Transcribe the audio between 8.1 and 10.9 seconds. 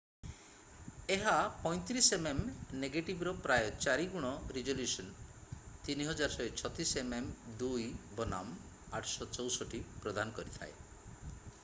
ବନାମ 864 ପ୍ରଦାନ କରିଥାଏ।